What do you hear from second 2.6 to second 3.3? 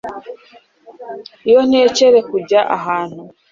ahantu